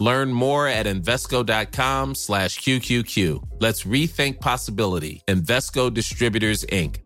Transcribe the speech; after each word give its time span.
Learn 0.00 0.32
more 0.32 0.66
at 0.66 0.86
Invesco.com 0.86 2.14
slash 2.14 2.58
QQQ. 2.60 3.60
Let's 3.60 3.84
rethink 3.84 4.40
possibility. 4.40 5.22
Invesco 5.28 5.90
Distributors, 5.90 6.64
Inc. 6.72 7.04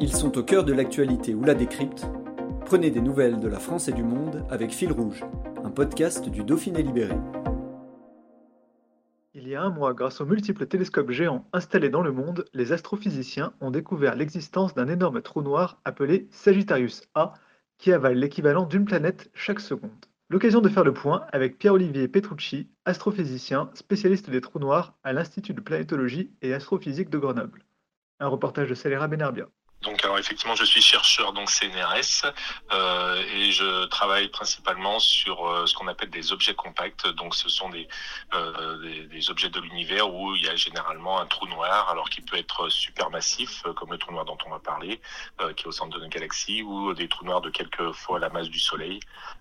Ils 0.00 0.12
sont 0.12 0.36
au 0.36 0.42
cœur 0.42 0.64
de 0.64 0.72
l'actualité 0.72 1.32
ou 1.32 1.44
la 1.44 1.54
décrypte. 1.54 2.08
Prenez 2.66 2.90
des 2.90 3.00
nouvelles 3.00 3.38
de 3.38 3.46
la 3.46 3.60
France 3.60 3.86
et 3.86 3.92
du 3.92 4.02
monde 4.02 4.44
avec 4.50 4.72
Fil 4.72 4.90
Rouge, 4.90 5.22
un 5.64 5.70
podcast 5.70 6.28
du 6.28 6.42
Dauphiné 6.42 6.82
Libéré. 6.82 7.14
Il 9.34 9.48
y 9.48 9.54
a 9.54 9.62
un 9.62 9.70
mois, 9.70 9.94
grâce 9.94 10.20
aux 10.20 10.26
multiples 10.26 10.66
télescopes 10.66 11.10
géants 11.10 11.48
installés 11.54 11.88
dans 11.88 12.02
le 12.02 12.12
monde, 12.12 12.44
les 12.52 12.72
astrophysiciens 12.72 13.54
ont 13.62 13.70
découvert 13.70 14.14
l'existence 14.14 14.74
d'un 14.74 14.88
énorme 14.88 15.22
trou 15.22 15.40
noir 15.40 15.80
appelé 15.86 16.28
Sagittarius 16.30 17.08
A, 17.14 17.32
qui 17.78 17.92
avale 17.92 18.18
l'équivalent 18.18 18.66
d'une 18.66 18.84
planète 18.84 19.30
chaque 19.32 19.60
seconde. 19.60 20.04
L'occasion 20.28 20.60
de 20.60 20.68
faire 20.68 20.84
le 20.84 20.92
point 20.92 21.24
avec 21.32 21.56
Pierre-Olivier 21.56 22.08
Petrucci, 22.08 22.68
astrophysicien, 22.84 23.70
spécialiste 23.72 24.28
des 24.28 24.42
trous 24.42 24.58
noirs 24.58 24.98
à 25.02 25.14
l'Institut 25.14 25.54
de 25.54 25.62
planétologie 25.62 26.30
et 26.42 26.52
astrophysique 26.52 27.08
de 27.08 27.16
Grenoble. 27.16 27.64
Un 28.20 28.28
reportage 28.28 28.68
de 28.68 28.74
Salera 28.74 29.08
Benarbia. 29.08 29.48
Donc 29.82 30.04
alors 30.04 30.18
effectivement 30.18 30.54
je 30.54 30.64
suis 30.64 30.80
chercheur 30.80 31.32
donc 31.32 31.50
CNRS 31.50 32.32
euh, 32.72 33.22
et 33.34 33.50
je 33.50 33.84
travaille 33.86 34.28
principalement 34.28 34.98
sur 35.00 35.46
euh, 35.46 35.66
ce 35.66 35.74
qu'on 35.74 35.88
appelle 35.88 36.10
des 36.10 36.32
objets 36.32 36.54
compacts. 36.54 37.08
Donc 37.08 37.34
ce 37.34 37.48
sont 37.48 37.68
des, 37.68 37.88
euh, 38.34 38.78
des, 38.78 39.06
des, 39.06 39.30
objets 39.30 39.48
de 39.48 39.60
l'univers 39.60 40.12
où 40.12 40.34
il 40.36 40.44
y 40.44 40.48
a 40.48 40.56
généralement 40.56 41.20
un 41.20 41.26
trou 41.26 41.46
noir 41.46 41.88
alors 41.88 42.10
qui 42.10 42.20
peut 42.20 42.36
être 42.36 42.68
supermassif 42.68 43.62
euh, 43.66 43.72
comme 43.72 43.90
le 43.90 43.98
trou 43.98 44.12
noir 44.12 44.24
dont 44.24 44.38
on 44.46 44.50
va 44.50 44.58
parler 44.58 45.00
euh, 45.40 45.52
qui 45.52 45.64
est 45.64 45.68
au 45.68 45.72
centre 45.72 45.96
de 45.98 46.02
nos 46.02 46.08
galaxies 46.08 46.62
ou 46.62 46.94
des 46.94 47.08
trous 47.08 47.24
noirs 47.24 47.40
de 47.40 47.50
quelques 47.50 47.92
fois 47.92 48.18
la 48.18 48.28
masse 48.28 48.48
du 48.48 48.60
Soleil 48.60 49.00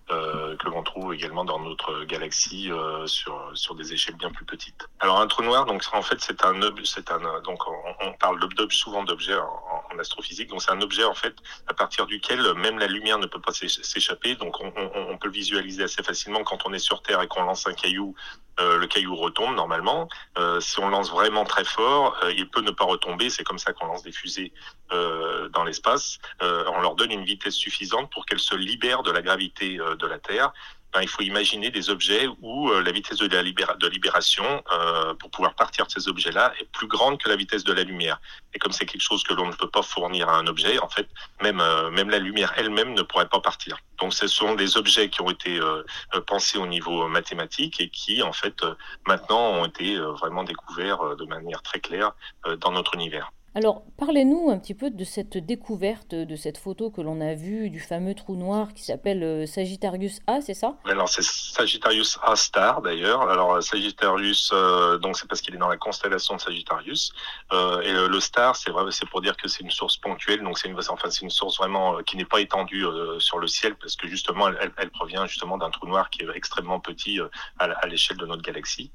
euh, 0.10 0.58
que 0.58 0.68
l'on 0.70 0.84
trouve 0.84 1.14
également 1.14 1.46
dans 1.46 1.60
notre 1.60 2.04
galaxie 2.06 2.70
sur 3.06 3.52
sur 3.54 3.76
des 3.76 3.94
échelles 3.94 4.16
bien 4.16 4.32
plus 4.32 4.46
petites. 4.46 4.88
Alors 5.00 5.20
un 5.20 5.28
trou 5.28 5.44
noir 5.44 5.66
donc 5.66 5.84
en 5.94 6.02
fait 6.02 6.20
c'est 6.20 6.44
un 6.44 6.54
c'est 6.84 7.12
un 7.12 7.42
donc 7.42 7.68
on, 7.68 8.08
on 8.08 8.14
parle 8.14 8.40
souvent 8.70 9.04
d'objets 9.04 9.38
en, 9.38 9.71
en 9.94 10.00
astrophysique 10.00 10.50
donc 10.50 10.62
c'est 10.62 10.72
un 10.72 10.82
objet 10.82 11.04
en 11.04 11.14
fait 11.14 11.36
à 11.68 11.74
partir 11.74 12.06
duquel 12.06 12.54
même 12.56 12.80
la 12.80 12.88
lumière 12.88 13.20
ne 13.20 13.26
peut 13.26 13.42
pas 13.42 13.52
s'échapper. 13.54 14.36
Donc 14.36 14.60
on, 14.62 14.72
on, 14.76 15.12
on, 15.12 15.18
peut 15.18 15.28
le 15.28 15.34
visualiser 15.34 15.84
assez 15.84 16.04
facilement 16.04 16.44
quand 16.44 16.66
on 16.66 16.74
est 16.74 16.80
sur 16.80 17.02
Terre 17.02 17.22
et 17.22 17.28
qu'on 17.28 17.44
lance 17.44 17.68
un 17.68 17.74
caillou. 17.74 18.16
Euh, 18.60 18.78
le 18.78 18.88
caillou 18.88 19.16
retombe 19.16 19.56
normalement. 19.56 20.10
Euh, 20.38 20.60
si 20.60 20.80
on 20.80 20.90
lance 20.90 21.10
vraiment 21.10 21.46
très 21.46 21.64
fort, 21.64 22.18
euh, 22.24 22.34
il 22.34 22.50
peut 22.50 22.62
ne 22.62 22.72
pas 22.72 22.86
retomber. 22.86 23.30
C'est 23.30 23.44
comme 23.44 23.60
ça 23.60 23.74
qu'on 23.74 23.88
lance 23.88 24.04
des 24.04 24.12
fusées 24.12 24.52
euh, 24.92 25.50
dans 25.50 25.64
l'espace. 25.64 26.20
Euh, 26.42 26.66
on 26.76 26.82
leur 26.82 26.96
donne 26.96 27.12
une 27.12 27.24
vitesse 27.24 27.56
suffisante 27.56 28.12
pour 28.12 28.26
qu'elles 28.26 28.40
se 28.40 28.56
libèrent 28.56 29.04
de 29.04 29.12
la 29.12 29.22
gravité 29.22 29.78
de 29.78 30.08
la 30.08 30.20
Terre 30.20 30.54
ben, 30.94 31.02
il 31.02 31.08
faut 31.08 31.22
imaginer 31.22 31.72
des 31.72 31.90
objets 31.90 32.28
où 32.42 32.70
euh, 32.70 32.82
la 32.82 32.92
vitesse 32.92 33.18
de, 33.18 33.28
la 33.28 33.42
libération, 33.42 34.64
euh, 34.72 35.14
pour 35.16 35.32
pouvoir 35.32 35.56
partir 35.56 35.86
de 35.86 35.92
ces 35.92 36.08
objets-là, 36.08 36.54
est 36.60 36.70
plus 36.72 36.88
grande 36.88 37.22
que 37.22 37.30
la 37.30 37.36
vitesse 37.36 37.64
de 37.64 37.74
la 37.74 37.84
lumière. 37.84 38.20
Et 38.54 38.60
comme 38.60 38.72
c'est 38.72 38.86
quelque 38.86 39.02
chose 39.02 39.24
que 39.24 39.34
l'on 39.34 39.48
ne 39.48 39.54
peut 39.54 39.70
pas 39.70 39.82
fournir 39.82 40.30
à 40.30 40.38
un 40.38 40.48
objet, 40.48 40.80
en 40.80 40.90
fait, 40.90 41.08
même, 41.42 41.62
euh, 41.62 41.90
même 41.92 42.10
la 42.10 42.20
lumière 42.20 42.54
elle-même 42.58 42.94
ne 42.94 43.02
pourrait 43.02 43.30
pas 43.30 43.40
partir. 43.40 43.78
Donc 44.00 44.14
ce 44.14 44.28
sont 44.28 44.56
des 44.56 44.78
objets 44.78 45.10
qui 45.10 45.22
ont 45.22 45.30
été 45.30 45.60
euh, 45.60 45.84
euh, 46.16 46.22
pensés 46.22 46.58
au 46.58 46.68
niveau 46.68 47.08
mathématique 47.08 47.80
et 47.80 47.90
qui, 47.90 48.22
en 48.22 48.34
fait, 48.34 48.64
maintenant 49.08 49.52
ont 49.52 49.66
été 49.66 49.98
vraiment 49.98 50.44
découverts 50.44 51.16
de 51.16 51.26
manière 51.26 51.62
très 51.62 51.80
claire 51.80 52.12
dans 52.60 52.72
notre 52.72 52.96
univers. 52.96 53.32
Alors, 53.54 53.84
parlez-nous 53.98 54.50
un 54.50 54.58
petit 54.58 54.74
peu 54.74 54.90
de 54.90 55.04
cette 55.04 55.38
découverte, 55.38 56.16
de 56.16 56.36
cette 56.38 56.58
photo 56.58 56.90
que 56.90 57.02
l'on 57.02 57.20
a 57.20 57.34
vue 57.34 57.70
du 57.70 57.82
fameux 57.82 58.16
trou 58.16 58.38
noir 58.38 58.74
qui 58.74 58.82
s'appelle 58.82 59.22
euh, 59.24 59.46
Sagittarius 59.46 60.22
A, 60.26 60.40
c'est 60.40 60.54
ça? 60.54 60.78
Alors, 60.86 61.10
c'est 61.10 61.22
Sagittarius 61.22 62.18
A 62.24 62.38
star 62.38 62.82
d'ailleurs. 62.82 63.30
Alors, 63.30 63.62
Sagittarius, 63.62 64.52
euh, 64.54 64.98
donc 65.00 65.18
c'est 65.18 65.28
parce 65.28 65.42
qu'il 65.42 65.54
est 65.54 65.58
dans 65.58 65.68
la 65.68 65.76
constellation 65.76 66.38
de 66.38 66.40
Sagittarius. 66.40 67.12
Euh, 67.52 67.82
et 67.82 67.92
le 67.92 68.20
star, 68.22 68.56
c'est 68.56 68.72
vrai, 68.72 68.90
c'est 68.92 69.10
pour 69.10 69.20
dire 69.20 69.36
que 69.36 69.50
c'est 69.50 69.64
une 69.64 69.72
source 69.72 69.98
ponctuelle. 69.98 70.42
Donc, 70.44 70.58
c'est 70.58 70.70
une, 70.70 71.30
source 71.30 71.58
vraiment 71.58 72.02
qui 72.04 72.16
n'est 72.16 72.26
pas 72.26 72.40
étendue 72.40 72.86
sur 73.20 73.38
le 73.38 73.48
ciel 73.48 73.76
parce 73.76 73.98
que 73.98 74.08
justement, 74.08 74.48
elle, 74.48 74.92
provient 74.92 75.26
justement 75.26 75.58
d'un 75.58 75.70
trou 75.72 75.88
noir 75.88 76.10
qui 76.10 76.24
est 76.24 76.28
extrêmement 76.34 76.80
petit 76.80 77.20
à, 77.60 77.66
à 77.66 77.88
l'échelle 77.88 78.18
de 78.18 78.26
notre 78.26 78.42
galaxie. 78.42 78.92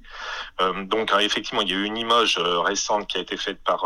donc, 0.84 1.12
effectivement, 1.20 1.60
il 1.60 1.68
y 1.68 1.72
a 1.72 1.76
eu 1.76 1.84
une 1.84 1.98
image 1.98 2.38
récente 2.38 3.06
qui 3.06 3.18
a 3.18 3.20
été 3.20 3.36
faite 3.36 3.62
par 3.62 3.84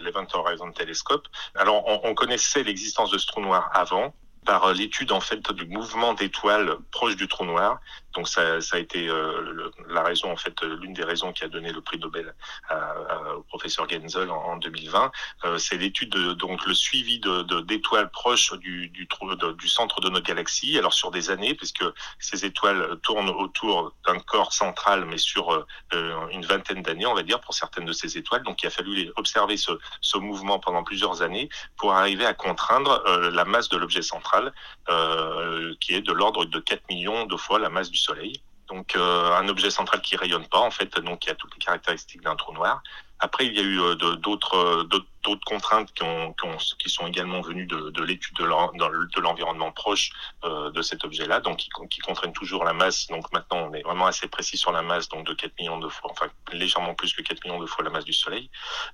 l'Event 0.00 0.26
Horizon 0.32 0.72
Telescope. 0.72 1.26
Alors, 1.54 1.86
on, 1.86 2.00
on 2.10 2.14
connaissait 2.14 2.62
l'existence 2.62 3.10
de 3.10 3.18
ce 3.18 3.26
trou 3.26 3.40
noir 3.40 3.70
avant, 3.72 4.14
par 4.44 4.72
l'étude 4.72 5.12
en 5.12 5.20
fait 5.20 5.52
du 5.52 5.66
mouvement 5.66 6.14
d'étoiles 6.14 6.76
proches 6.90 7.16
du 7.16 7.28
trou 7.28 7.44
noir 7.44 7.80
donc 8.14 8.28
ça, 8.28 8.60
ça 8.60 8.76
a 8.76 8.78
été 8.78 9.08
euh, 9.08 9.40
le, 9.40 9.70
la 9.88 10.02
raison, 10.02 10.30
en 10.30 10.36
fait, 10.36 10.62
l'une 10.62 10.92
des 10.92 11.04
raisons 11.04 11.32
qui 11.32 11.44
a 11.44 11.48
donné 11.48 11.72
le 11.72 11.80
prix 11.80 11.98
Nobel 11.98 12.34
à, 12.68 12.74
à, 12.74 13.34
au 13.34 13.42
professeur 13.42 13.88
Genzel 13.88 14.30
en, 14.30 14.36
en 14.36 14.56
2020. 14.56 15.10
Euh, 15.44 15.58
c'est 15.58 15.76
l'étude, 15.76 16.10
de, 16.10 16.32
donc 16.32 16.66
le 16.66 16.74
suivi 16.74 17.18
de, 17.18 17.60
d'étoiles 17.60 18.10
proches 18.10 18.52
du, 18.54 18.88
du, 18.88 19.06
de, 19.06 19.52
du 19.52 19.68
centre 19.68 20.00
de 20.00 20.08
notre 20.08 20.26
galaxie. 20.26 20.78
Alors 20.78 20.92
sur 20.92 21.10
des 21.10 21.30
années, 21.30 21.54
puisque 21.54 21.84
ces 22.18 22.44
étoiles 22.44 22.98
tournent 23.02 23.30
autour 23.30 23.94
d'un 24.06 24.18
corps 24.18 24.52
central, 24.52 25.04
mais 25.06 25.18
sur 25.18 25.52
euh, 25.94 26.28
une 26.32 26.44
vingtaine 26.44 26.82
d'années, 26.82 27.06
on 27.06 27.14
va 27.14 27.22
dire, 27.22 27.40
pour 27.40 27.54
certaines 27.54 27.84
de 27.84 27.92
ces 27.92 28.18
étoiles. 28.18 28.42
Donc 28.42 28.62
il 28.62 28.66
a 28.66 28.70
fallu 28.70 29.10
observer 29.16 29.56
ce, 29.56 29.72
ce 30.00 30.18
mouvement 30.18 30.58
pendant 30.58 30.84
plusieurs 30.84 31.22
années 31.22 31.48
pour 31.76 31.92
arriver 31.92 32.26
à 32.26 32.34
contraindre 32.34 33.02
euh, 33.06 33.30
la 33.30 33.44
masse 33.44 33.68
de 33.68 33.76
l'objet 33.76 34.02
central, 34.02 34.52
euh, 34.88 35.74
qui 35.80 35.94
est 35.94 36.02
de 36.02 36.12
l'ordre 36.12 36.44
de 36.44 36.58
4 36.58 36.82
millions 36.88 37.26
de 37.26 37.36
fois 37.36 37.58
la 37.58 37.68
masse 37.68 37.90
du 37.90 37.98
Soleil. 38.02 38.42
Donc 38.68 38.96
euh, 38.96 39.34
un 39.34 39.48
objet 39.48 39.70
central 39.70 40.00
qui 40.00 40.16
rayonne 40.16 40.46
pas 40.46 40.60
en 40.60 40.70
fait, 40.70 40.98
donc 41.00 41.20
qui 41.20 41.30
a 41.30 41.34
toutes 41.34 41.54
les 41.54 41.64
caractéristiques 41.64 42.22
d'un 42.22 42.36
trou 42.36 42.52
noir. 42.52 42.82
Après, 43.22 43.46
il 43.46 43.54
y 43.54 43.60
a 43.60 43.62
eu 43.62 43.80
euh, 43.80 43.94
d'autres 44.16 44.86
d'autres 45.22 45.44
contraintes 45.44 45.92
qui, 45.94 46.02
ont, 46.02 46.32
qui, 46.32 46.46
ont, 46.46 46.56
qui, 46.78 46.90
sont 46.90 47.06
également 47.06 47.40
venues 47.40 47.66
de, 47.66 47.90
de 47.90 48.02
l'étude 48.02 48.36
de 48.36 49.20
l'environnement 49.20 49.70
proche 49.72 50.10
euh, 50.44 50.70
de 50.70 50.82
cet 50.82 51.04
objet-là, 51.04 51.40
donc 51.40 51.58
qui, 51.58 51.70
qui, 51.90 52.00
contraignent 52.00 52.32
toujours 52.32 52.64
la 52.64 52.72
masse. 52.72 53.06
Donc 53.06 53.32
maintenant, 53.32 53.68
on 53.68 53.72
est 53.72 53.82
vraiment 53.82 54.06
assez 54.06 54.26
précis 54.26 54.56
sur 54.56 54.72
la 54.72 54.82
masse, 54.82 55.08
donc 55.08 55.26
de 55.26 55.32
4 55.32 55.52
millions 55.58 55.78
de 55.78 55.88
fois, 55.88 56.10
enfin 56.10 56.26
légèrement 56.52 56.94
plus 56.94 57.12
que 57.12 57.22
4 57.22 57.44
millions 57.44 57.60
de 57.60 57.66
fois 57.66 57.84
la 57.84 57.90
masse 57.90 58.04
du 58.04 58.12
Soleil. 58.12 58.50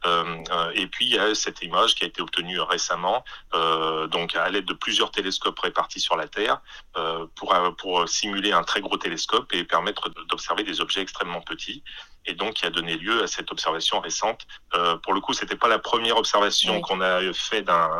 Euh, 0.06 0.42
euh, 0.50 0.70
et 0.74 0.86
puis 0.86 1.06
il 1.06 1.14
y 1.14 1.18
a 1.18 1.34
cette 1.34 1.62
image 1.62 1.94
qui 1.94 2.04
a 2.04 2.06
été 2.06 2.20
obtenue 2.20 2.60
récemment, 2.60 3.24
euh, 3.54 4.06
donc 4.06 4.36
à 4.36 4.48
l'aide 4.50 4.66
de 4.66 4.74
plusieurs 4.74 5.10
télescopes 5.10 5.58
répartis 5.58 6.00
sur 6.00 6.16
la 6.16 6.28
Terre, 6.28 6.60
euh, 6.96 7.26
pour, 7.36 7.54
pour 7.78 8.08
simuler 8.08 8.52
un 8.52 8.62
très 8.62 8.80
gros 8.80 8.96
télescope 8.96 9.52
et 9.54 9.64
permettre 9.64 10.10
d'observer 10.28 10.62
des 10.62 10.80
objets 10.80 11.00
extrêmement 11.00 11.40
petits 11.40 11.82
et 12.28 12.34
donc 12.34 12.54
qui 12.54 12.66
a 12.66 12.70
donné 12.70 12.96
lieu 12.96 13.22
à 13.22 13.26
cette 13.26 13.50
observation 13.50 14.00
récente. 14.00 14.46
Euh, 14.74 14.96
pour 14.98 15.14
le 15.14 15.20
coup, 15.20 15.32
c'était 15.32 15.56
pas 15.56 15.68
la 15.68 15.78
première 15.78 16.18
observation 16.18 16.76
oui. 16.76 16.82
qu'on 16.82 17.00
a 17.00 17.20
fait 17.32 17.62
d'un, 17.62 17.90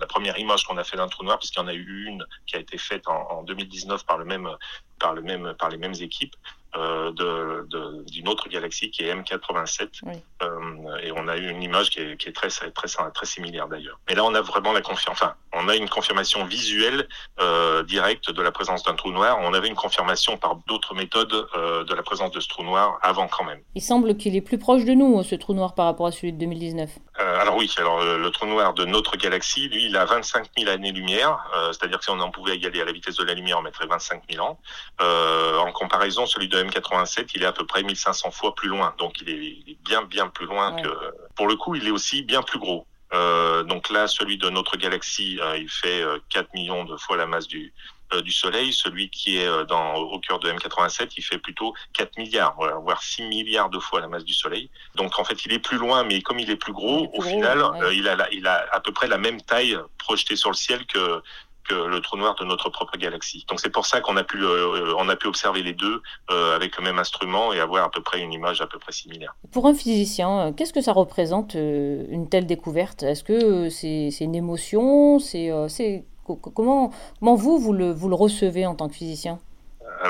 la 0.00 0.06
première 0.06 0.38
image 0.38 0.64
qu'on 0.64 0.78
a 0.78 0.84
fait 0.84 0.96
d'un 0.96 1.08
trou 1.08 1.24
noir, 1.24 1.38
puisqu'il 1.38 1.60
y 1.60 1.62
en 1.62 1.68
a 1.68 1.74
eu 1.74 2.04
une 2.06 2.24
qui 2.46 2.56
a 2.56 2.58
été 2.58 2.78
faite 2.78 3.06
en, 3.08 3.30
en 3.30 3.42
2019 3.42 4.04
par 4.04 4.18
le 4.18 4.24
même 4.24 4.48
par 4.98 5.14
le 5.14 5.22
même 5.22 5.54
par 5.58 5.68
les 5.68 5.78
mêmes 5.78 5.94
équipes 6.00 6.36
euh, 6.76 7.10
de, 7.10 7.66
d'une 8.12 8.28
autre 8.28 8.48
galaxie 8.48 8.92
qui 8.92 9.02
est 9.02 9.12
M87 9.12 9.88
oui. 10.04 10.12
euh, 10.44 10.96
et 11.02 11.10
on 11.10 11.26
a 11.26 11.36
eu 11.36 11.50
une 11.50 11.64
image 11.64 11.90
qui 11.90 11.98
est, 11.98 12.16
qui 12.16 12.28
est 12.28 12.32
très, 12.32 12.46
très 12.48 13.26
similaire 13.26 13.66
d'ailleurs. 13.66 13.98
Mais 14.08 14.14
là 14.14 14.24
on 14.24 14.32
a 14.36 14.40
vraiment 14.40 14.72
la 14.72 14.80
confiance. 14.80 15.08
Enfin, 15.20 15.34
on 15.52 15.68
a 15.68 15.74
une 15.74 15.88
confirmation 15.88 16.44
visuelle 16.44 17.08
euh, 17.40 17.82
directe 17.82 18.30
de 18.30 18.40
la 18.40 18.52
présence 18.52 18.84
d'un 18.84 18.94
trou 18.94 19.10
noir. 19.10 19.38
On 19.40 19.52
avait 19.52 19.66
une 19.66 19.74
confirmation 19.74 20.36
par 20.36 20.58
d'autres 20.68 20.94
méthodes 20.94 21.30
de 21.30 21.92
la 21.92 22.02
présence 22.04 22.30
de 22.30 22.38
ce 22.38 22.46
trou 22.46 22.62
noir 22.62 23.00
avant 23.02 23.26
quand 23.26 23.44
même. 23.44 23.60
Il 23.74 23.82
semble 23.82 24.16
qu'il 24.16 24.36
est 24.36 24.40
plus 24.40 24.58
proche 24.58 24.84
de 24.84 24.92
nous 24.92 25.24
ce 25.24 25.34
trou 25.34 25.54
noir 25.54 25.74
par 25.74 25.86
rapport 25.86 26.06
à 26.06 26.12
celui 26.12 26.32
de 26.32 26.38
2019. 26.38 26.88
Euh, 27.30 27.40
alors 27.40 27.56
oui, 27.56 27.70
alors 27.76 28.02
le, 28.02 28.18
le, 28.18 28.30
trou 28.30 28.46
noir 28.46 28.74
de 28.74 28.84
notre 28.84 29.16
galaxie, 29.16 29.68
lui, 29.68 29.86
il 29.86 29.96
a 29.96 30.04
25 30.04 30.48
000 30.58 30.70
années-lumière, 30.70 31.38
euh, 31.54 31.72
c'est-à-dire 31.72 31.98
que 31.98 32.04
si 32.04 32.10
on 32.10 32.20
en 32.20 32.30
pouvait 32.30 32.56
égaler 32.56 32.80
à 32.80 32.84
la 32.84 32.92
vitesse 32.92 33.16
de 33.16 33.24
la 33.24 33.34
lumière, 33.34 33.58
on 33.58 33.62
mettrait 33.62 33.86
25 33.86 34.22
000 34.30 34.44
ans. 34.44 34.58
Euh, 35.00 35.58
en 35.58 35.72
comparaison, 35.72 36.26
celui 36.26 36.48
de 36.48 36.62
M87, 36.62 37.30
il 37.34 37.42
est 37.42 37.46
à 37.46 37.52
peu 37.52 37.66
près 37.66 37.82
1500 37.82 38.30
fois 38.30 38.54
plus 38.54 38.68
loin. 38.68 38.94
Donc 38.98 39.20
il 39.20 39.30
est, 39.30 39.36
il 39.36 39.72
est 39.72 39.82
bien, 39.82 40.02
bien 40.02 40.28
plus 40.28 40.46
loin 40.46 40.74
ouais. 40.74 40.82
que... 40.82 40.88
Pour 41.36 41.46
le 41.46 41.56
coup, 41.56 41.74
il 41.74 41.86
est 41.86 41.90
aussi 41.90 42.22
bien 42.22 42.42
plus 42.42 42.58
gros. 42.58 42.86
donc 43.64 43.90
là, 43.90 44.06
celui 44.08 44.36
de 44.36 44.50
notre 44.50 44.76
galaxie, 44.76 45.38
il 45.56 45.68
fait 45.68 46.04
4 46.30 46.52
millions 46.54 46.84
de 46.84 46.96
fois 46.96 47.16
la 47.16 47.26
masse 47.26 47.46
du, 47.46 47.72
du 48.24 48.32
Soleil. 48.32 48.72
Celui 48.72 49.10
qui 49.10 49.38
est 49.38 49.66
dans, 49.66 49.94
au 49.96 50.18
cœur 50.18 50.38
de 50.38 50.50
M87, 50.50 51.12
il 51.16 51.22
fait 51.22 51.38
plutôt 51.38 51.74
4 51.94 52.18
milliards, 52.18 52.56
voire 52.82 53.02
6 53.02 53.22
milliards 53.24 53.70
de 53.70 53.78
fois 53.78 54.00
la 54.00 54.08
masse 54.08 54.24
du 54.24 54.34
Soleil. 54.34 54.70
Donc 54.94 55.18
en 55.18 55.24
fait, 55.24 55.44
il 55.44 55.52
est 55.52 55.58
plus 55.58 55.78
loin, 55.78 56.04
mais 56.04 56.20
comme 56.20 56.38
il 56.38 56.50
est 56.50 56.56
plus 56.56 56.72
gros, 56.72 57.10
au 57.14 57.22
final, 57.22 57.62
il, 57.92 58.08
a 58.08 58.28
il 58.32 58.46
a 58.46 58.66
à 58.72 58.80
peu 58.80 58.92
près 58.92 59.08
la 59.08 59.18
même 59.18 59.40
taille 59.40 59.78
projetée 59.98 60.36
sur 60.36 60.50
le 60.50 60.56
ciel 60.56 60.84
que 60.86 61.22
le 61.74 62.00
trou 62.00 62.16
noir 62.16 62.34
de 62.34 62.44
notre 62.44 62.70
propre 62.70 62.96
galaxie. 62.96 63.44
Donc 63.48 63.60
c'est 63.60 63.70
pour 63.70 63.86
ça 63.86 64.00
qu'on 64.00 64.16
a 64.16 64.24
pu 64.24 64.42
euh, 64.42 64.94
on 64.98 65.08
a 65.08 65.16
pu 65.16 65.26
observer 65.26 65.62
les 65.62 65.72
deux 65.72 66.02
euh, 66.30 66.56
avec 66.56 66.76
le 66.76 66.84
même 66.84 66.98
instrument 66.98 67.52
et 67.52 67.60
avoir 67.60 67.84
à 67.84 67.90
peu 67.90 68.02
près 68.02 68.20
une 68.20 68.32
image 68.32 68.60
à 68.60 68.66
peu 68.66 68.78
près 68.78 68.92
similaire. 68.92 69.34
Pour 69.52 69.66
un 69.66 69.74
physicien, 69.74 70.40
euh, 70.40 70.52
qu'est-ce 70.52 70.72
que 70.72 70.80
ça 70.80 70.92
représente 70.92 71.54
une 71.54 72.28
telle 72.28 72.46
découverte? 72.46 73.02
Est-ce 73.02 73.24
que 73.24 73.68
c'est 73.68 74.10
une 74.20 74.34
émotion? 74.34 75.18
C'est 75.18 76.04
comment 76.36 76.90
comment 77.20 77.34
vous 77.34 77.72
le 77.72 77.92
vous 77.92 78.08
le 78.08 78.14
recevez 78.14 78.66
en 78.66 78.74
tant 78.74 78.88
que 78.88 78.94
physicien? 78.94 79.38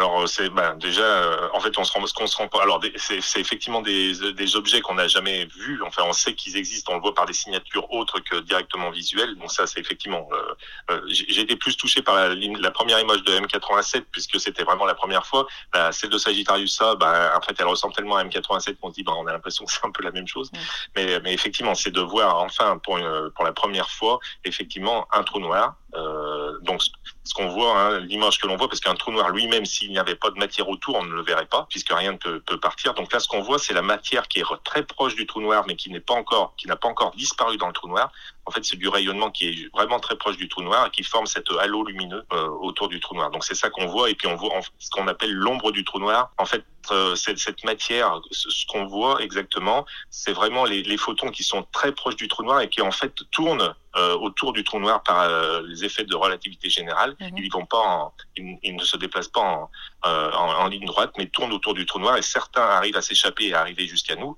Alors 0.00 0.26
c'est 0.26 0.48
ben, 0.48 0.76
déjà 0.76 1.02
euh, 1.02 1.48
en 1.52 1.60
fait 1.60 1.76
on 1.76 1.84
se 1.84 1.92
rend 1.92 2.02
qu'on 2.16 2.26
se 2.26 2.36
rend 2.36 2.48
pas 2.48 2.62
alors 2.62 2.80
c'est 2.96 3.40
effectivement 3.40 3.82
des, 3.82 4.32
des 4.32 4.56
objets 4.56 4.80
qu'on 4.80 4.94
n'a 4.94 5.08
jamais 5.08 5.44
vus. 5.44 5.78
Enfin 5.84 6.04
on 6.06 6.14
sait 6.14 6.34
qu'ils 6.34 6.56
existent 6.56 6.92
on 6.92 6.94
le 6.96 7.02
voit 7.02 7.14
par 7.14 7.26
des 7.26 7.34
signatures 7.34 7.92
autres 7.92 8.18
que 8.20 8.36
directement 8.36 8.90
visuelles. 8.90 9.34
Donc 9.36 9.52
ça 9.52 9.66
c'est 9.66 9.78
effectivement 9.78 10.26
euh, 10.32 10.54
euh 10.90 11.00
j'ai 11.08 11.42
été 11.42 11.54
plus 11.56 11.76
touché 11.76 12.00
par 12.00 12.14
la, 12.14 12.34
la, 12.34 12.70
première 12.70 12.98
image 12.98 13.22
de 13.24 13.32
M87 13.40 14.04
puisque 14.10 14.40
c'était 14.40 14.64
vraiment 14.64 14.86
la 14.86 14.94
première 14.94 15.26
fois. 15.26 15.46
La, 15.74 15.92
celle 15.92 16.10
de 16.10 16.18
Sagittarius 16.18 16.80
A 16.80 16.94
ben, 16.94 17.32
en 17.36 17.40
fait 17.42 17.54
elle 17.58 17.66
ressemble 17.66 17.94
tellement 17.94 18.16
à 18.16 18.24
M87 18.24 18.76
qu'on 18.76 18.88
se 18.88 18.94
dit 18.94 19.02
ben, 19.02 19.12
on 19.18 19.26
a 19.26 19.32
l'impression 19.32 19.66
que 19.66 19.72
c'est 19.72 19.84
un 19.84 19.90
peu 19.90 20.02
la 20.02 20.12
même 20.12 20.26
chose. 20.26 20.50
Mais, 20.96 21.20
mais 21.20 21.34
effectivement 21.34 21.74
c'est 21.74 21.90
de 21.90 22.00
voir 22.00 22.38
enfin 22.38 22.78
pour 22.78 22.96
une, 22.96 23.30
pour 23.34 23.44
la 23.44 23.52
première 23.52 23.90
fois 23.90 24.18
effectivement 24.44 25.06
un 25.12 25.24
trou 25.24 25.40
noir 25.40 25.74
euh, 25.94 26.19
donc 26.62 26.82
ce 27.24 27.34
qu'on 27.34 27.48
voit, 27.48 27.78
hein, 27.78 28.00
l'image 28.00 28.38
que 28.38 28.46
l'on 28.46 28.56
voit, 28.56 28.68
parce 28.68 28.80
qu'un 28.80 28.94
trou 28.94 29.12
noir 29.12 29.30
lui-même, 29.30 29.64
s'il 29.64 29.90
n'y 29.90 29.98
avait 29.98 30.14
pas 30.14 30.30
de 30.30 30.38
matière 30.38 30.68
autour, 30.68 30.96
on 30.96 31.04
ne 31.04 31.14
le 31.14 31.22
verrait 31.22 31.46
pas, 31.46 31.66
puisque 31.68 31.92
rien 31.92 32.12
ne 32.12 32.16
peut, 32.16 32.40
partir. 32.60 32.94
Donc 32.94 33.12
là, 33.12 33.20
ce 33.20 33.28
qu'on 33.28 33.40
voit, 33.40 33.58
c'est 33.58 33.74
la 33.74 33.82
matière 33.82 34.28
qui 34.28 34.40
est 34.40 34.44
très 34.64 34.84
proche 34.84 35.14
du 35.14 35.26
trou 35.26 35.40
noir, 35.40 35.64
mais 35.66 35.76
qui 35.76 35.90
n'est 35.90 36.00
pas 36.00 36.14
encore, 36.14 36.54
qui 36.56 36.66
n'a 36.66 36.76
pas 36.76 36.88
encore 36.88 37.12
disparu 37.12 37.56
dans 37.56 37.68
le 37.68 37.72
trou 37.72 37.88
noir. 37.88 38.10
En 38.46 38.50
fait, 38.50 38.64
c'est 38.64 38.76
du 38.76 38.88
rayonnement 38.88 39.30
qui 39.30 39.48
est 39.48 39.72
vraiment 39.72 40.00
très 40.00 40.16
proche 40.16 40.36
du 40.36 40.48
trou 40.48 40.62
noir 40.62 40.86
et 40.86 40.90
qui 40.90 41.04
forme 41.04 41.26
cet 41.26 41.50
halo 41.50 41.84
lumineux 41.84 42.24
euh, 42.32 42.48
autour 42.48 42.88
du 42.88 43.00
trou 43.00 43.14
noir. 43.14 43.30
Donc 43.30 43.44
c'est 43.44 43.54
ça 43.54 43.70
qu'on 43.70 43.86
voit, 43.86 44.10
et 44.10 44.14
puis 44.14 44.26
on 44.26 44.36
voit 44.36 44.60
ce 44.78 44.90
qu'on 44.90 45.06
appelle 45.06 45.32
l'ombre 45.32 45.72
du 45.72 45.84
trou 45.84 45.98
noir. 45.98 46.32
En 46.38 46.46
fait, 46.46 46.64
euh, 46.92 47.14
cette, 47.14 47.38
cette, 47.38 47.64
matière, 47.64 48.20
ce, 48.30 48.66
qu'on 48.66 48.86
voit 48.86 49.22
exactement, 49.22 49.86
c'est 50.10 50.32
vraiment 50.32 50.64
les, 50.64 50.82
les, 50.82 50.96
photons 50.96 51.30
qui 51.30 51.42
sont 51.42 51.64
très 51.72 51.92
proches 51.92 52.16
du 52.16 52.28
trou 52.28 52.42
noir 52.42 52.60
et 52.60 52.68
qui 52.68 52.80
en 52.82 52.90
fait 52.90 53.14
tournent 53.30 53.74
euh, 53.96 54.14
autour 54.16 54.52
du 54.52 54.64
trou 54.64 54.78
noir 54.78 55.02
par 55.02 55.22
euh, 55.22 55.62
les 55.66 55.84
effets 55.84 56.04
de 56.04 56.14
relativité 56.14 56.68
générale. 56.68 57.16
Mhm. 57.20 57.38
Ils, 57.38 57.50
vont 57.50 57.66
pas 57.66 57.78
en, 57.78 58.12
ils, 58.36 58.76
ne 58.76 58.84
se 58.84 58.96
déplacent 58.96 59.28
pas 59.28 59.40
en, 59.40 59.70
en, 60.02 60.62
en, 60.62 60.68
ligne 60.68 60.86
droite, 60.86 61.12
mais 61.18 61.26
tournent 61.26 61.52
autour 61.52 61.74
du 61.74 61.86
trou 61.86 61.98
noir 61.98 62.16
et 62.16 62.22
certains 62.22 62.62
arrivent 62.62 62.96
à 62.96 63.02
s'échapper 63.02 63.48
et 63.48 63.54
à 63.54 63.60
arriver 63.60 63.86
jusqu'à 63.86 64.16
nous. 64.16 64.36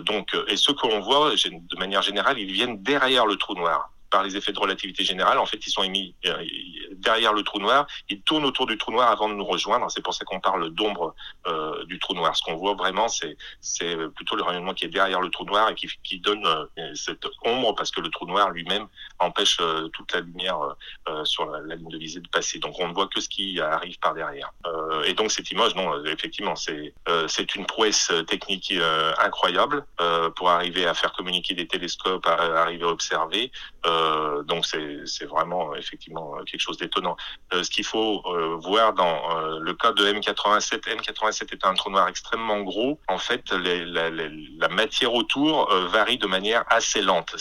donc, 0.00 0.34
et 0.48 0.56
ceux 0.56 0.74
que 0.74 0.86
l'on 0.86 1.00
voit, 1.00 1.30
de 1.34 1.76
manière 1.78 2.02
générale, 2.02 2.38
ils 2.38 2.52
viennent 2.52 2.82
derrière 2.82 3.26
le 3.26 3.36
trou 3.36 3.54
noir 3.54 3.90
par 4.14 4.22
les 4.22 4.36
effets 4.36 4.52
de 4.52 4.60
relativité 4.60 5.02
générale. 5.02 5.38
En 5.38 5.46
fait, 5.46 5.66
ils 5.66 5.70
sont 5.70 5.82
émis 5.82 6.14
euh, 6.26 6.44
derrière 6.92 7.32
le 7.32 7.42
trou 7.42 7.58
noir. 7.58 7.84
Ils 8.08 8.22
tournent 8.22 8.44
autour 8.44 8.66
du 8.66 8.78
trou 8.78 8.92
noir 8.92 9.10
avant 9.10 9.28
de 9.28 9.34
nous 9.34 9.44
rejoindre. 9.44 9.90
C'est 9.90 10.02
pour 10.02 10.14
ça 10.14 10.24
qu'on 10.24 10.38
parle 10.38 10.70
d'ombre 10.70 11.16
euh, 11.48 11.84
du 11.86 11.98
trou 11.98 12.14
noir. 12.14 12.36
Ce 12.36 12.42
qu'on 12.44 12.54
voit 12.54 12.74
vraiment, 12.74 13.08
c'est 13.08 13.36
plutôt 14.14 14.36
le 14.36 14.44
rayonnement 14.44 14.72
qui 14.72 14.84
est 14.84 14.94
derrière 15.00 15.20
le 15.20 15.30
trou 15.30 15.44
noir 15.44 15.68
et 15.68 15.74
qui, 15.74 16.20
donne 16.20 16.46
euh, 16.46 16.94
cette 16.94 17.26
ombre 17.44 17.74
parce 17.74 17.90
que 17.90 18.00
le 18.00 18.08
trou 18.08 18.24
noir 18.26 18.50
lui-même 18.50 18.86
empêche 19.18 19.56
toute 19.92 20.12
la 20.12 20.20
lumière 20.20 20.58
sur 21.24 21.46
la, 21.46 21.74
ligne 21.74 21.88
de 21.88 21.98
visée 21.98 22.20
de 22.20 22.28
passer. 22.28 22.60
Donc 22.60 22.76
on 22.78 22.86
ne 22.86 22.94
voit 22.94 23.08
que 23.08 23.20
ce 23.20 23.28
qui 23.28 23.60
arrive 23.60 23.98
par 23.98 24.14
derrière. 24.14 24.52
et 25.04 25.14
donc 25.14 25.32
cette 25.32 25.50
image, 25.50 25.74
non, 25.74 26.04
effectivement, 26.04 26.54
c'est 26.54 26.94
c'est 27.26 27.56
une 27.56 27.66
prouesse 27.66 28.12
technique 28.28 28.72
incroyable 29.18 29.84
pour 30.36 30.50
arriver 30.50 30.86
à 30.86 30.94
faire 30.94 31.12
communiquer 31.12 31.54
des 31.54 31.66
télescopes, 31.66 32.26
à, 32.26 32.62
arriver 32.62 32.84
à 32.84 32.88
observer. 32.88 33.50
Donc 34.44 34.66
c'est 34.66 35.24
vraiment 35.26 35.72
euh, 35.72 35.76
effectivement 35.76 36.34
euh, 36.36 36.44
quelque 36.44 36.60
chose 36.60 36.78
d'étonnant. 36.78 37.16
ce 37.52 37.68
qu'il 37.70 37.84
faut 37.84 38.22
voir 38.62 38.92
dans 38.94 39.58
le 39.58 39.74
cas 39.74 39.92
de 39.92 40.04
M87, 40.06 40.80
M87 40.80 41.52
est 41.52 41.64
un 41.64 41.74
trou 41.74 41.90
noir 41.90 42.08
extrêmement 42.08 42.60
gros. 42.60 42.98
En 43.08 43.18
fait, 43.18 43.52
les, 43.52 43.84
la, 43.84 44.10
la, 44.10 44.68
matière 44.68 45.14
autour 45.14 45.72
varie 45.88 46.18
de 46.18 46.26
manière 46.26 46.64
assez 46.68 47.02
lente. 47.02 47.36